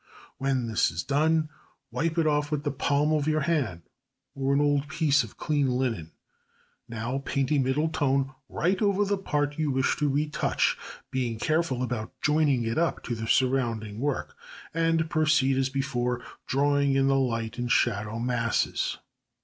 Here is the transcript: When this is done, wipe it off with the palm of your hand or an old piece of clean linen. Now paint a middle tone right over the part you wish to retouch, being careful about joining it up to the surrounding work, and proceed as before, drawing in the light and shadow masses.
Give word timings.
When 0.39 0.65
this 0.65 0.89
is 0.89 1.03
done, 1.03 1.49
wipe 1.91 2.17
it 2.17 2.25
off 2.25 2.49
with 2.49 2.63
the 2.63 2.71
palm 2.71 3.13
of 3.13 3.27
your 3.27 3.41
hand 3.41 3.83
or 4.33 4.51
an 4.55 4.59
old 4.59 4.87
piece 4.87 5.23
of 5.23 5.37
clean 5.37 5.69
linen. 5.69 6.11
Now 6.89 7.19
paint 7.23 7.51
a 7.51 7.59
middle 7.59 7.87
tone 7.87 8.33
right 8.49 8.81
over 8.81 9.05
the 9.05 9.19
part 9.19 9.59
you 9.59 9.69
wish 9.69 9.95
to 9.97 10.09
retouch, 10.09 10.75
being 11.11 11.37
careful 11.37 11.83
about 11.83 12.19
joining 12.19 12.63
it 12.63 12.79
up 12.79 13.03
to 13.03 13.13
the 13.13 13.27
surrounding 13.27 13.99
work, 13.99 14.35
and 14.73 15.07
proceed 15.07 15.55
as 15.55 15.69
before, 15.69 16.23
drawing 16.47 16.95
in 16.95 17.05
the 17.07 17.19
light 17.19 17.59
and 17.59 17.71
shadow 17.71 18.17
masses. 18.17 18.97